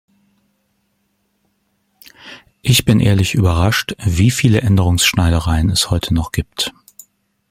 Ich 2.63 2.85
bin 2.85 2.99
ehrlich 2.99 3.35
überrascht, 3.35 3.93
wie 4.03 4.31
viele 4.31 4.61
Änderungsschneidereien 4.61 5.69
es 5.69 5.91
heute 5.91 6.15
noch 6.15 6.31
gibt. 6.31 6.73